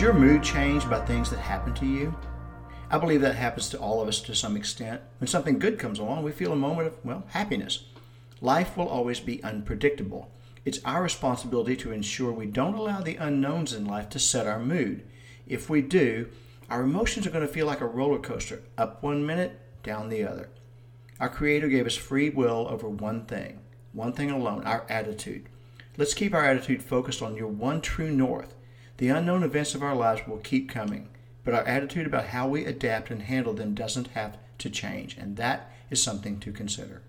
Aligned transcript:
changed 0.00 0.88
by 0.88 0.98
things 1.04 1.28
that 1.28 1.40
happen 1.40 1.74
to 1.74 1.84
you? 1.84 2.16
I 2.90 2.96
believe 2.96 3.20
that 3.20 3.34
happens 3.34 3.68
to 3.68 3.78
all 3.78 4.00
of 4.00 4.08
us 4.08 4.22
to 4.22 4.34
some 4.34 4.56
extent. 4.56 5.02
When 5.18 5.28
something 5.28 5.58
good 5.58 5.78
comes 5.78 5.98
along, 5.98 6.22
we 6.22 6.32
feel 6.32 6.54
a 6.54 6.56
moment 6.56 6.88
of, 6.88 7.04
well, 7.04 7.24
happiness. 7.28 7.84
Life 8.40 8.78
will 8.78 8.88
always 8.88 9.20
be 9.20 9.44
unpredictable. 9.44 10.30
It's 10.64 10.82
our 10.86 11.02
responsibility 11.02 11.76
to 11.76 11.92
ensure 11.92 12.32
we 12.32 12.46
don't 12.46 12.72
allow 12.72 13.02
the 13.02 13.16
unknowns 13.16 13.74
in 13.74 13.84
life 13.84 14.08
to 14.10 14.18
set 14.18 14.46
our 14.46 14.58
mood. 14.58 15.02
If 15.46 15.68
we 15.68 15.82
do, 15.82 16.30
our 16.70 16.80
emotions 16.80 17.26
are 17.26 17.30
going 17.30 17.46
to 17.46 17.52
feel 17.52 17.66
like 17.66 17.82
a 17.82 17.86
roller 17.86 18.20
coaster, 18.20 18.62
up 18.78 19.02
one 19.02 19.26
minute, 19.26 19.60
down 19.82 20.08
the 20.08 20.24
other. 20.24 20.48
Our 21.20 21.28
Creator 21.28 21.68
gave 21.68 21.86
us 21.86 21.94
free 21.94 22.30
will 22.30 22.66
over 22.70 22.88
one 22.88 23.26
thing, 23.26 23.60
one 23.92 24.14
thing 24.14 24.30
alone, 24.30 24.64
our 24.64 24.86
attitude. 24.88 25.50
Let's 25.98 26.14
keep 26.14 26.32
our 26.32 26.46
attitude 26.46 26.82
focused 26.82 27.20
on 27.20 27.36
your 27.36 27.48
one 27.48 27.82
true 27.82 28.10
north. 28.10 28.54
The 29.00 29.08
unknown 29.08 29.42
events 29.42 29.74
of 29.74 29.82
our 29.82 29.94
lives 29.96 30.28
will 30.28 30.36
keep 30.36 30.68
coming, 30.68 31.08
but 31.42 31.54
our 31.54 31.66
attitude 31.66 32.06
about 32.06 32.26
how 32.26 32.46
we 32.46 32.66
adapt 32.66 33.10
and 33.10 33.22
handle 33.22 33.54
them 33.54 33.74
doesn't 33.74 34.08
have 34.08 34.36
to 34.58 34.68
change, 34.68 35.16
and 35.16 35.38
that 35.38 35.72
is 35.88 36.02
something 36.02 36.38
to 36.40 36.52
consider. 36.52 37.00